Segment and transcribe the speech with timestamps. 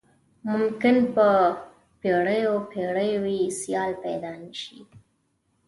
[0.51, 1.27] ممکن په
[2.01, 4.79] پیړیو پیړیو یې سیال پيدا نه شي.